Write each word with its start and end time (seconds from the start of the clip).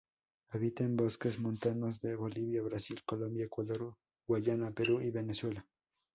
Habita 0.49 0.83
en 0.83 0.95
bosques 0.97 1.37
montanos 1.37 2.01
de 2.01 2.15
Bolivia, 2.15 2.63
Brasil, 2.63 3.03
Colombia, 3.05 3.45
Ecuador, 3.45 3.93
Guyana, 4.27 4.71
Perú 4.71 4.99
y 4.99 5.11
Venezuela. 5.11 5.63